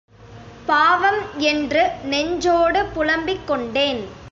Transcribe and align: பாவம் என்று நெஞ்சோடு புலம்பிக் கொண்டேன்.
பாவம் 0.65 1.21
என்று 1.37 1.91
நெஞ்சோடு 2.03 2.85
புலம்பிக் 2.85 3.47
கொண்டேன். 3.47 4.19